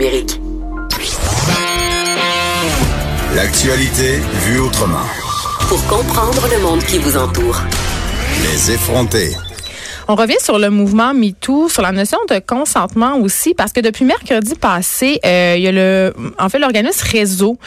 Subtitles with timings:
[0.00, 0.40] Numérique.
[3.34, 5.04] L'actualité vue autrement.
[5.68, 7.60] Pour comprendre le monde qui vous entoure.
[8.42, 9.36] Les effronter.
[10.12, 14.04] On revient sur le mouvement MeToo, sur la notion de consentement aussi, parce que depuis
[14.04, 17.58] mercredi passé, euh, il y a le, en fait, l'organisme Réseau,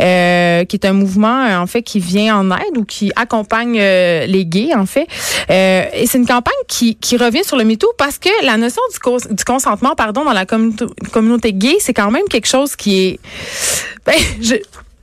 [0.00, 3.78] euh, qui est un mouvement euh, en fait qui vient en aide ou qui accompagne
[3.78, 5.06] les gays en fait.
[5.48, 9.32] Et c'est une campagne qui, qui revient sur le MeToo parce que la notion du,
[9.32, 13.20] du consentement, pardon, dans la communauté, communauté gay, c'est quand même quelque chose qui est,
[14.04, 14.16] ben,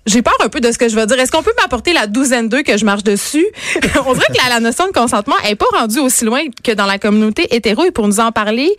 [0.08, 1.20] j'ai peur un peu de ce que je vais dire.
[1.20, 3.46] Est-ce qu'on peut m'apporter la douzaine d'eux que je marche dessus?
[4.06, 6.86] On dirait que la, la notion de consentement est pas rendue aussi loin que dans
[6.86, 7.84] la communauté hétéro.
[7.86, 8.70] Et pour nous en parler,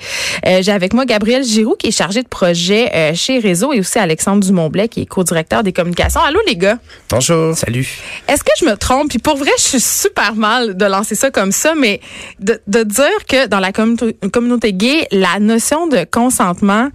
[0.46, 3.80] euh, j'ai avec moi Gabriel Giroux, qui est chargé de projet euh, chez Réseau, et
[3.80, 6.20] aussi Alexandre Dumont-Blais, qui est co-directeur des communications.
[6.20, 6.78] Allô, les gars?
[7.08, 7.56] Bonjour.
[7.56, 7.88] Salut.
[8.26, 9.10] Est-ce que je me trompe?
[9.10, 12.00] Puis pour vrai, je suis super mal de lancer ça comme ça, mais
[12.40, 16.88] de, de dire que dans la communauté gay, la notion de consentement,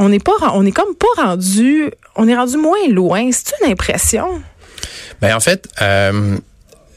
[0.00, 3.30] on n'est pas, on est comme pas rendu, on est rendu moins loin.
[3.32, 4.42] C'est une impression?
[5.20, 6.38] Ben en fait, euh,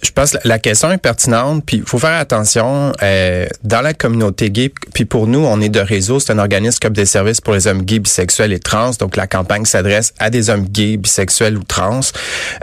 [0.02, 3.94] je pense que la question est pertinente, puis il faut faire attention euh, dans la
[3.94, 4.72] communauté gay.
[4.94, 7.68] Puis pour nous, on est de réseau, c'est un organisme offre des services pour les
[7.68, 8.92] hommes gays, bisexuels et trans.
[9.00, 12.00] Donc la campagne s'adresse à des hommes gays, bisexuels ou trans.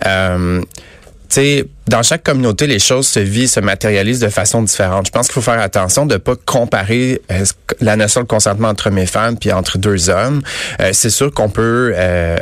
[0.07, 0.67] Euh, tu
[1.29, 5.07] sais, dans chaque communauté, les choses se vivent, se matérialisent de façon différente.
[5.07, 7.45] Je pense qu'il faut faire attention de pas comparer euh,
[7.81, 10.41] la notion de consentement entre et femmes puis entre deux hommes.
[10.81, 12.37] Euh, c'est sûr qu'on peut euh,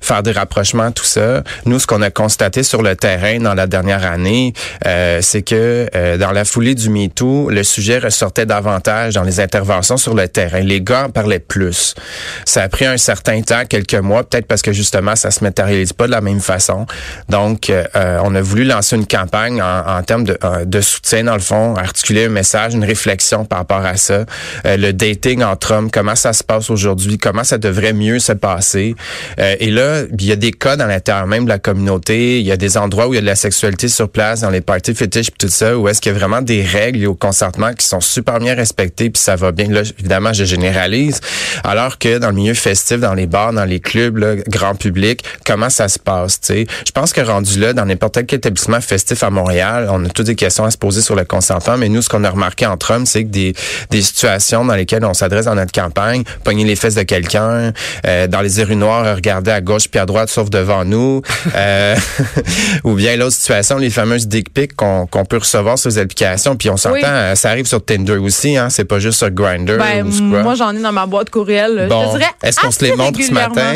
[0.00, 1.42] faire des rapprochements, tout ça.
[1.66, 4.52] Nous, ce qu'on a constaté sur le terrain dans la dernière année,
[4.86, 9.40] euh, c'est que euh, dans la foulée du MeToo, le sujet ressortait davantage dans les
[9.40, 10.60] interventions sur le terrain.
[10.60, 11.96] Les gars en parlaient plus.
[12.44, 15.92] Ça a pris un certain temps, quelques mois, peut-être parce que justement, ça se matérialise
[15.92, 16.86] pas de la même façon.
[17.28, 21.34] Donc, on a voulu lancer une campagne en, en termes de, euh, de soutien, dans
[21.34, 24.24] le fond, articuler un message, une réflexion par rapport à ça.
[24.66, 28.32] Euh, le dating entre hommes, comment ça se passe aujourd'hui, comment ça devrait mieux se
[28.32, 28.94] passer.
[29.38, 32.46] Euh, et là, il y a des cas dans l'intérieur même de la communauté, il
[32.46, 34.60] y a des endroits où il y a de la sexualité sur place, dans les
[34.60, 37.72] parties fétiches et tout ça, où est-ce qu'il y a vraiment des règles au consentement
[37.72, 39.68] qui sont super bien respectées, puis ça va bien.
[39.68, 41.20] Là, évidemment, je généralise.
[41.64, 45.24] Alors que dans le milieu festif, dans les bars, dans les clubs, là, grand public,
[45.46, 46.66] comment ça se passe, tu sais?
[46.86, 50.26] Je pense que rendu là, dans n'importe quel établissement festif à Montréal, on a toutes
[50.26, 52.92] des questions à se poser sur le consentement, mais nous, ce qu'on a remarqué entre
[52.94, 53.54] hommes, c'est que des,
[53.90, 57.72] des situations dans lesquelles on s'adresse dans notre campagne, pogner les fesses de quelqu'un,
[58.06, 61.22] euh, dans les rues noires, regarder à gauche puis à droite, sauf devant nous,
[61.54, 61.96] euh,
[62.84, 66.70] ou bien l'autre situation, les fameuses dick pics qu'on peut recevoir sur les applications, puis
[66.70, 67.02] on s'entend, Oui.
[67.04, 70.42] euh, ça arrive sur Tinder aussi, hein, c'est pas juste sur Grindr Ben, ou Scrub.
[70.42, 71.86] moi, j'en ai dans ma boîte courriel.
[71.88, 72.14] Bon.
[72.42, 73.74] Est-ce qu'on se les montre ce matin?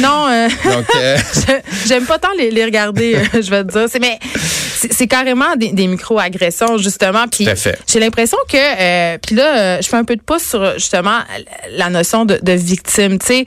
[0.00, 0.48] non, euh,
[1.86, 4.00] j'aime pas tant les, les regarder, je vais te dire.
[4.00, 7.26] Mais c'est, carrément des, des micro-agressions, justement.
[7.30, 7.78] Puis Tout à fait.
[7.86, 11.18] j'ai l'impression que, euh, puis là, euh, je fais un peu de pouce sur justement
[11.72, 13.18] la notion de, de victime.
[13.18, 13.44] Tu sais,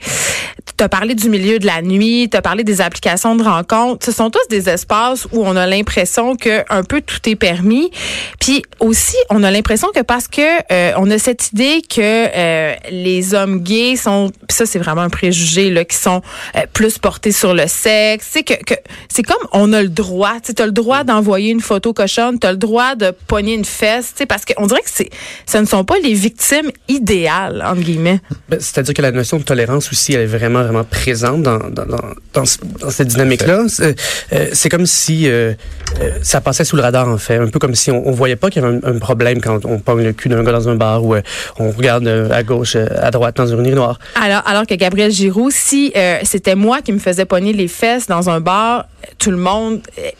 [0.80, 4.04] as parlé du milieu de la nuit, tu as parlé des applications de rencontres.
[4.04, 7.90] Ce sont tous des espaces où on a l'impression que un peu tout est permis.
[8.40, 12.74] Puis aussi, on a l'impression que parce que euh, on a cette idée que euh,
[12.90, 16.22] les hommes gays sont, puis ça c'est vraiment un préjugé là, qui sont
[16.56, 18.28] euh, plus portés sur le sexe.
[18.30, 18.74] C'est que, que
[19.08, 20.34] c'est comme on a le droit.
[20.40, 23.64] Tu as le droit d'envoyer une photo cochonne, tu as le droit de pogner une
[23.64, 24.08] fesse.
[24.12, 25.10] tu sais, Parce qu'on dirait que c'est,
[25.46, 28.20] ce ne sont pas les victimes idéales entre guillemets.
[28.48, 31.86] Ben, C'est-à-dire que la notion de tolérance aussi, elle est vraiment, vraiment présente dans, dans,
[31.86, 32.00] dans,
[32.34, 33.64] dans, ce- dans cette dynamique-là.
[33.68, 33.94] C'est
[34.32, 35.52] euh, c'est comme si euh,
[36.00, 37.36] euh, ça passait sous le radar, en fait.
[37.36, 39.64] Un peu comme si on, on voyait pas qu'il y avait un, un problème quand
[39.64, 41.22] on pogne le cul d'un gars dans un bar ou euh,
[41.58, 43.98] on regarde euh, à gauche, euh, à droite dans une rue noire.
[44.20, 48.06] Alors, alors que Gabriel Giroux, si euh, c'était moi qui me faisais pogner les fesses
[48.06, 48.86] dans un bar,
[49.18, 50.10] tout le monde euh,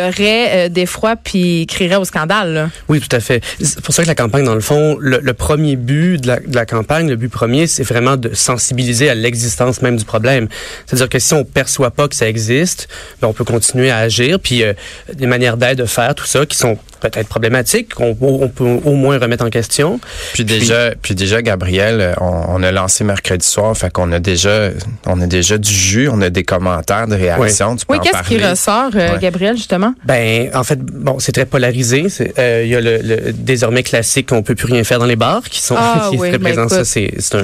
[0.00, 2.52] hurlerait euh, d'effroi puis crierait au scandale.
[2.52, 2.70] là.
[2.88, 3.42] Oui, tout à fait.
[3.60, 6.40] C'est pour ça que la campagne, dans le fond, le, le premier but de la,
[6.40, 10.48] de la campagne, le but premier, c'est vraiment de sensibiliser à l'existence même du problème.
[10.86, 12.88] C'est-à-dire que si on perçoit pas que ça existe,
[13.20, 14.72] ben, on peut continuer à agir, puis euh,
[15.12, 18.94] des manières d'aide de faire tout ça qui sont peut-être problématiques, qu'on on peut au
[18.94, 20.00] moins remettre en question.
[20.34, 24.70] Puis déjà, puis, déjà, Gabriel, on, on, a lancé mercredi soir, fait qu'on a déjà,
[25.06, 27.76] on a déjà du jus, on a des commentaires, des réactions.
[27.88, 29.89] Oui, oui qu'est-ce qui ressort, euh, Gabriel, justement?
[30.04, 32.06] Ben, en fait, bon, c'est très polarisé.
[32.38, 35.16] Euh, il y a le, le, désormais classique qu'on peut plus rien faire dans les
[35.16, 36.68] bars, qui sont ah, qui oui, est très ben présent.
[36.68, 37.42] Ça, c'est, un,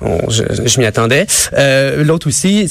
[0.00, 1.26] on, je, je m'y attendais.
[1.54, 2.70] Euh, l'autre aussi,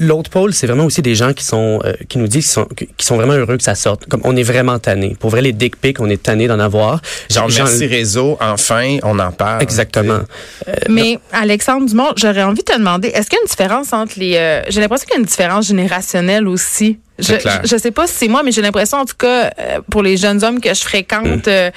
[0.00, 2.68] l'autre pôle, c'est vraiment aussi des gens qui sont, euh, qui nous disent qu'ils sont,
[2.96, 4.06] qui sont vraiment heureux que ça sorte.
[4.06, 5.16] Comme on est vraiment tanné.
[5.18, 7.00] Pour vrai, les dick pics, on est tanné d'en avoir.
[7.30, 9.62] Genre, merci réseau, enfin, on en parle.
[9.62, 10.20] Exactement.
[10.68, 13.92] Euh, Mais Alexandre Dumont, j'aurais envie de te demander, est-ce qu'il y a une différence
[13.92, 16.98] entre les, euh, j'ai l'impression qu'il y a une différence générationnelle aussi.
[17.22, 17.34] Je,
[17.64, 20.16] je, sais pas si c'est moi, mais j'ai l'impression, en tout cas, euh, pour les
[20.16, 21.70] jeunes hommes que je fréquente, euh,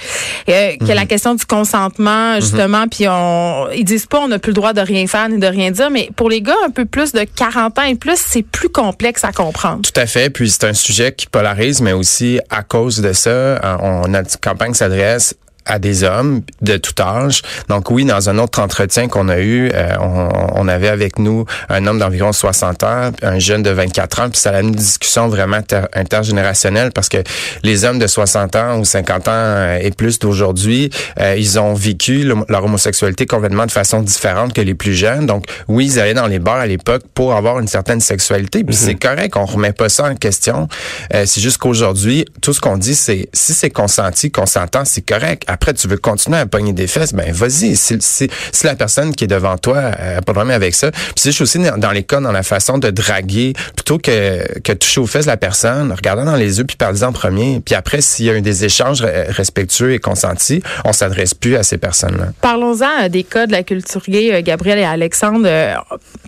[0.49, 4.49] euh, que la question du consentement, justement, puis on, ils disent pas on n'a plus
[4.49, 6.85] le droit de rien faire ni de rien dire, mais pour les gars un peu
[6.85, 9.81] plus de 40 ans et plus, c'est plus complexe à comprendre.
[9.81, 10.29] Tout à fait.
[10.29, 14.73] Puis c'est un sujet qui polarise, mais aussi à cause de ça, on, notre campagne
[14.73, 17.41] s'adresse à des hommes de tout âge.
[17.69, 21.45] Donc oui, dans un autre entretien qu'on a eu, euh, on, on, avait avec nous
[21.69, 25.27] un homme d'environ 60 ans, un jeune de 24 ans, puis ça a une discussion
[25.27, 25.59] vraiment
[25.93, 27.17] intergénérationnelle parce que
[27.63, 30.89] les hommes de 60 ans ou 50 ans euh, et plus d'aujourd'hui,
[31.19, 35.25] euh, ils ont vécu leur homosexualité complètement de façon différente que les plus jeunes.
[35.25, 38.75] Donc oui, ils allaient dans les bars à l'époque pour avoir une certaine sexualité, puis
[38.75, 38.99] c'est mhm.
[38.99, 40.67] correct, on remet pas ça en question.
[41.11, 45.73] c'est juste qu'aujourd'hui, tout ce qu'on dit, c'est si c'est consenti, consentant, c'est correct après
[45.73, 47.75] tu veux continuer à pogner des fesses, ben vas-y.
[47.75, 48.29] Si,
[48.63, 50.91] la personne qui est devant toi a pas de problème avec ça.
[50.91, 54.99] Puis c'est aussi dans les cas, dans la façon de draguer, plutôt que, que toucher
[54.99, 57.61] aux fesses la personne, regardant dans les yeux puis parler en premier.
[57.65, 61.63] Puis après, s'il y a eu des échanges respectueux et consentis, on s'adresse plus à
[61.63, 62.27] ces personnes-là.
[62.41, 65.45] Parlons-en euh, des cas de la culture gay, euh, Gabriel et Alexandre.
[65.45, 65.75] Euh,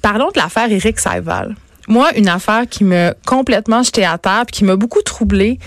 [0.01, 1.55] parlons de l'affaire Éric Saival.
[1.87, 5.57] Moi, une affaire qui m'a complètement jeté à terre, qui m'a beaucoup troublée,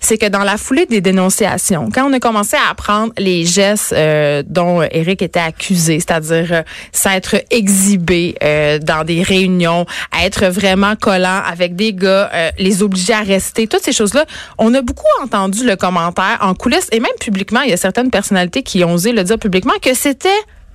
[0.00, 3.92] c'est que dans la foulée des dénonciations, quand on a commencé à apprendre les gestes
[3.92, 6.62] euh, dont Eric était accusé, c'est-à-dire euh,
[6.92, 9.86] s'être exhibé euh, dans des réunions,
[10.24, 14.24] être vraiment collant avec des gars, les obliger à rester, toutes ces choses-là,
[14.58, 18.10] on a beaucoup entendu le commentaire en coulisses et même publiquement, il y a certaines
[18.10, 20.28] personnalités qui ont osé le dire publiquement que c'était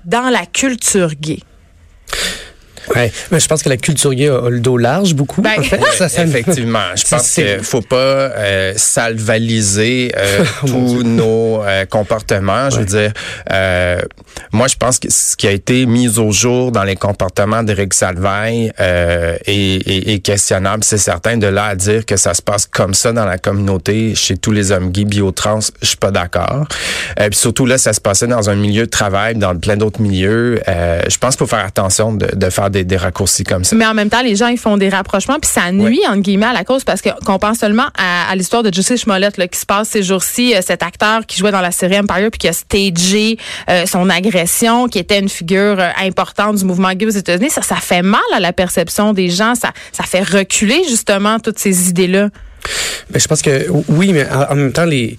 [0.06, 1.40] dans la culture gay.
[2.96, 5.42] Ouais, mais je pense que la culture gay a, le dos large beaucoup.
[5.42, 5.82] Ben, en fait.
[5.98, 11.86] ça, ça Effectivement, je pense qu'il faut pas euh, salvaliser euh, oh tous nos euh,
[11.86, 12.70] comportements.
[12.70, 13.14] Je veux dire,
[13.52, 14.02] euh,
[14.52, 17.94] moi, je pense que ce qui a été mis au jour dans les comportements d'Éric
[17.94, 20.84] Salvaille euh, est, est, est, questionnable.
[20.84, 24.16] C'est certain de là à dire que ça se passe comme ça dans la communauté,
[24.16, 26.68] chez tous les hommes gays, bio-trans, je suis pas d'accord.
[27.20, 30.02] Euh, puis surtout là, ça se passait dans un milieu de travail, dans plein d'autres
[30.02, 30.62] milieux.
[30.68, 33.76] je pense qu'il faut faire attention de, de faire des, des, raccourcis comme ça.
[33.76, 36.08] Mais en même temps, les gens, ils font des rapprochements, puis ça nuit, ouais.
[36.08, 39.38] entre guillemets, à la cause, parce qu'on pense seulement à, à l'histoire de Jussie Smollett,
[39.38, 42.30] là, qui se passe ces jours-ci, euh, cet acteur qui jouait dans la série Empire,
[42.32, 43.38] puis qui a stagé
[43.70, 47.50] euh, son agression, qui était une figure euh, importante du mouvement gay aux États-Unis.
[47.50, 49.56] Ça, ça fait mal à la perception des gens.
[49.56, 52.30] Ça, ça fait reculer, justement, toutes ces idées-là.
[53.10, 55.18] Ben, je pense que oui, mais en, en même temps, les,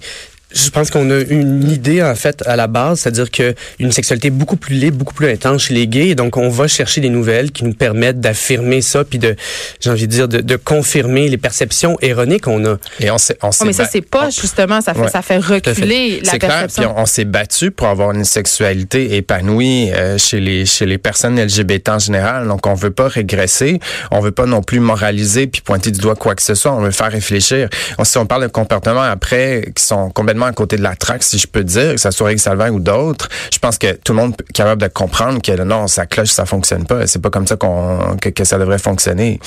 [0.53, 4.29] je pense qu'on a une idée en fait à la base, c'est-à-dire que une sexualité
[4.29, 7.09] beaucoup plus libre, beaucoup plus intense chez les gays, et donc on va chercher des
[7.09, 9.35] nouvelles qui nous permettent d'affirmer ça, puis de,
[9.79, 12.77] j'ai envie de dire, de, de, confirmer les perceptions erronées qu'on a.
[12.99, 15.37] Et on s'est, on oh, mais ça c'est pas justement, ça fait, ouais, ça fait
[15.37, 16.31] reculer fait.
[16.31, 16.47] la perception.
[16.47, 20.85] Clair, puis on, on s'est battu pour avoir une sexualité épanouie euh, chez les chez
[20.85, 23.79] les personnes LGBT en général, donc on veut pas régresser,
[24.11, 26.81] on veut pas non plus moraliser puis pointer du doigt quoi que ce soit, on
[26.81, 27.69] veut faire réfléchir.
[27.97, 31.23] On, si on parle de comportements après qui sont complètement à côté de la traque,
[31.23, 34.13] si je peux dire, que ça soit Rick Salvin ou d'autres, je pense que tout
[34.13, 37.07] le monde est capable de comprendre que non, ça cloche, ça fonctionne pas.
[37.07, 39.39] C'est pas comme ça qu'on que, que, ça devrait fonctionner.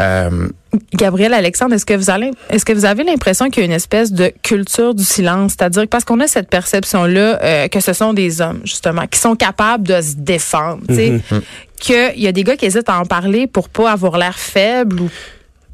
[0.00, 0.48] Euh,
[0.94, 3.72] Gabriel Alexandre, est-ce que vous allez, est-ce que vous avez l'impression qu'il y a une
[3.72, 8.14] espèce de culture du silence, c'est-à-dire parce qu'on a cette perception-là euh, que ce sont
[8.14, 11.42] des hommes justement qui sont capables de se défendre, mm -hmm.
[11.78, 15.00] qu'il y a des gars qui hésitent à en parler pour pas avoir l'air faible
[15.00, 15.10] ou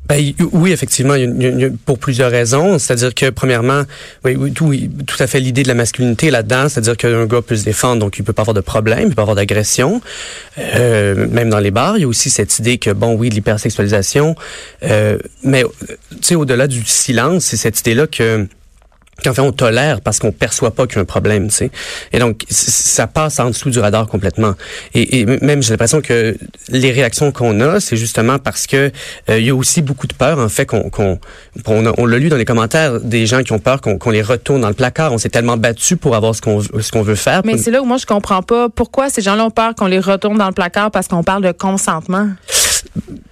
[0.09, 1.15] ben, oui, effectivement,
[1.85, 2.79] pour plusieurs raisons.
[2.79, 3.83] C'est-à-dire que, premièrement,
[4.25, 4.75] oui, tout,
[5.07, 8.19] tout à fait l'idée de la masculinité là-dedans, c'est-à-dire qu'un gars peut se défendre, donc
[8.19, 10.01] il peut pas avoir de problème, il peut pas avoir d'agression.
[10.59, 13.35] Euh, même dans les bars, il y a aussi cette idée que, bon, oui, de
[13.35, 14.35] l'hypersexualisation,
[14.85, 15.65] euh, mais,
[16.11, 18.47] tu sais, au-delà du silence, c'est cette idée-là que
[19.23, 21.71] qu'en fait on tolère parce qu'on perçoit pas qu'il y a un problème, tu sais.
[22.13, 24.55] Et donc ça passe en dessous du radar complètement.
[24.95, 26.37] Et, et même j'ai l'impression que
[26.69, 28.91] les réactions qu'on a, c'est justement parce que
[29.29, 31.19] euh, il y a aussi beaucoup de peur en fait qu'on qu'on
[31.67, 34.23] on, on l'a lu dans les commentaires des gens qui ont peur qu'on qu'on les
[34.23, 35.13] retourne dans le placard.
[35.13, 37.43] On s'est tellement battu pour avoir ce qu'on ce qu'on veut faire.
[37.45, 40.01] Mais c'est là où moi je comprends pas pourquoi ces gens-là ont peur qu'on les
[40.01, 42.29] retourne dans le placard parce qu'on parle de consentement.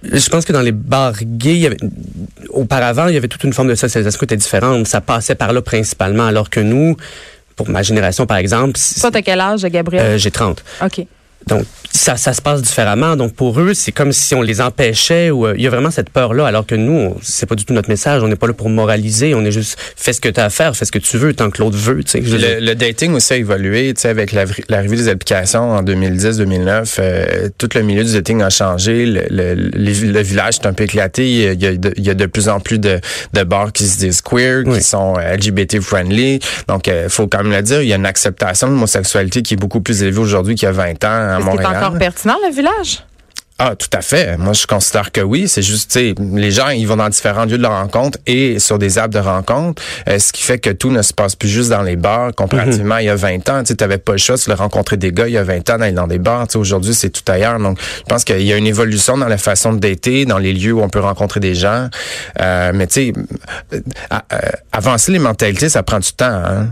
[0.03, 1.77] Je pense que dans les bars gays, il y avait,
[2.57, 4.87] auparavant, il y avait toute une forme de socialisation qui était différente.
[4.87, 6.97] Ça passait par là principalement, alors que nous,
[7.55, 10.03] pour ma génération, par exemple, Toi, t'as quel âge, Gabriel?
[10.05, 10.63] euh, j'ai 30.
[10.83, 11.05] OK.
[11.47, 11.65] Donc,
[11.97, 13.15] ça, ça se passe différemment.
[13.15, 15.91] Donc, pour eux, c'est comme si on les empêchait ou euh, il y a vraiment
[15.91, 18.23] cette peur-là, alors que nous, c'est pas du tout notre message.
[18.23, 19.33] On n'est pas là pour moraliser.
[19.35, 21.33] On est juste, fais ce que tu as à faire, fais ce que tu veux,
[21.33, 22.01] tant que l'autre veut.
[22.13, 26.95] Le, le dating aussi a évolué, tu sais, avec la- l'arrivée des applications en 2010-2009,
[26.99, 30.73] euh, tout le milieu du dating a changé, le, le, le- le village est un
[30.73, 32.59] peu éclaté, il y a, il y a de, il y a de plus en
[32.59, 32.99] plus de,
[33.33, 34.77] de bars qui se disent queer, Oui.
[34.77, 38.05] qui sont euh, LGBT-friendly, donc il faut quand même le dire, il y a une
[38.05, 41.39] acceptation de l'homosexualité qui est beaucoup plus élevée aujourd'hui qu'il y a 20 ans à
[41.39, 41.71] Montréal.
[41.87, 43.03] Encore pertinent, le village?
[43.59, 44.37] Ah, tout à fait.
[44.37, 45.47] Moi, je considère que oui.
[45.47, 48.59] C'est juste, tu sais, les gens, ils vont dans différents lieux de leur rencontre et
[48.59, 51.49] sur des apps de rencontre, euh, ce qui fait que tout ne se passe plus
[51.49, 52.33] juste dans les bars.
[52.35, 55.27] Comparativement, il y a 20 ans, tu n'avais pas le choix de rencontrer des gars.
[55.27, 56.47] Il y a 20 ans, d'aller dans des bars.
[56.47, 57.57] Tu sais, Aujourd'hui, c'est tout ailleurs.
[57.57, 60.53] Donc, je pense qu'il y a une évolution dans la façon de dater, dans les
[60.53, 61.89] lieux où on peut rencontrer des gens.
[62.39, 63.13] Euh, mais tu sais,
[63.73, 64.37] euh,
[64.71, 66.25] avancer les mentalités, ça prend du temps.
[66.25, 66.67] Hein?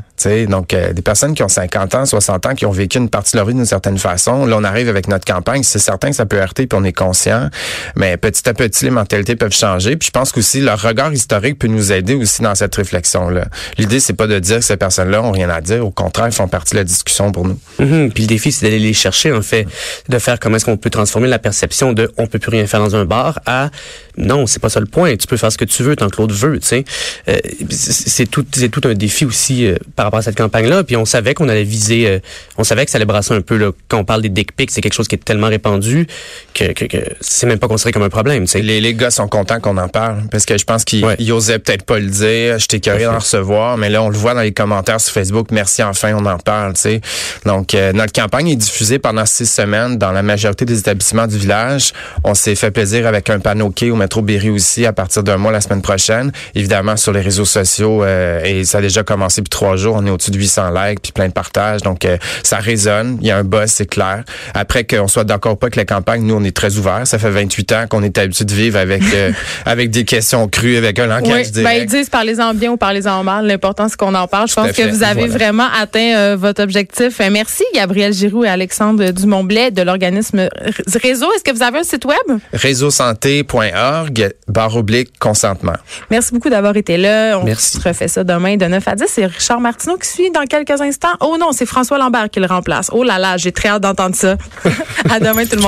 [0.47, 3.33] Donc, euh, des personnes qui ont 50 ans, 60 ans, qui ont vécu une partie
[3.33, 6.15] de leur vie d'une certaine façon, là, on arrive avec notre campagne, c'est certain que
[6.15, 7.49] ça peut heurter, puis on est conscient,
[7.95, 11.59] mais petit à petit, les mentalités peuvent changer, puis je pense qu'aussi, leur regard historique
[11.59, 13.45] peut nous aider aussi dans cette réflexion-là.
[13.77, 16.33] L'idée, c'est pas de dire que ces personnes-là ont rien à dire, au contraire, ils
[16.33, 17.59] font partie de la discussion pour nous.
[17.79, 18.11] Mhm.
[18.11, 19.67] Puis le défi, c'est d'aller les chercher, en fait,
[20.09, 22.79] de faire comment est-ce qu'on peut transformer la perception de on peut plus rien faire
[22.79, 23.69] dans un bar à
[24.17, 25.15] non, c'est pas ça le point.
[25.17, 26.85] Tu peux faire ce que tu veux tant que l'autre veut, tu sais.
[27.27, 27.37] Euh,
[27.69, 30.83] c'est c'est tout, c'est tout un défi aussi euh, par rapport à cette campagne-là.
[30.83, 32.19] Puis on savait qu'on allait viser, euh,
[32.57, 34.71] on savait que ça allait brasser un peu là, quand on parle des dick pics,
[34.71, 36.07] c'est quelque chose qui est tellement répandu
[36.53, 38.61] que, que, que c'est même pas considéré comme un problème, tu sais.
[38.61, 41.31] Les, les gars sont contents qu'on en parle parce que je pense qu'ils Ouais.
[41.31, 42.57] osaient peut-être pas le dire.
[42.59, 45.47] J'étais curieux d'en recevoir, mais là on le voit dans les commentaires sur Facebook.
[45.51, 46.73] Merci enfin, on en parle.
[46.73, 47.01] Tu sais.
[47.45, 51.37] Donc euh, notre campagne est diffusée pendant six semaines dans la majorité des établissements du
[51.37, 51.91] village.
[52.23, 55.37] On s'est fait plaisir avec un panneau quai au métro Berry aussi à partir d'un
[55.37, 56.31] mois la semaine prochaine.
[56.55, 59.95] Évidemment sur les réseaux sociaux euh, et ça a déjà commencé depuis trois jours.
[59.97, 61.81] On est au-dessus de 800 likes puis plein de partages.
[61.81, 63.17] Donc euh, ça résonne.
[63.21, 64.23] Il y a un buzz, c'est clair.
[64.53, 67.05] Après qu'on soit d'accord pas avec la campagne, nous on est très ouverts.
[67.05, 69.31] Ça fait 28 ans qu'on est habitué de vivre avec euh,
[69.65, 71.63] avec des questions crues, avec un langage Oui, direct.
[71.77, 73.45] ben ils disent parlez-en bien ou parlez-en mal.
[73.45, 74.47] L'important, c'est qu'on en parle.
[74.47, 75.33] Je pense que vous avez Voilà.
[75.45, 77.19] vraiment atteint euh, votre objectif.
[77.31, 80.47] Merci, Gabriel Giroux et Alexandre Dumontblais de l'organisme
[81.01, 81.27] Réseau.
[81.33, 82.39] Est-ce que vous avez un site web?
[82.53, 85.73] réseausanté.org, barre oblique, consentement.
[86.09, 87.37] Merci beaucoup d'avoir été là.
[87.39, 87.77] On Merci.
[87.77, 89.05] se refait ça demain de 9 à 10.
[89.07, 89.59] C'est Richard
[89.93, 91.13] Qui suit dans quelques instants.
[91.21, 92.89] Oh non, c'est François Lambert qui le remplace.
[92.91, 94.35] Oh là là, j'ai très hâte d'entendre ça.
[95.09, 95.63] à demain tout le monde.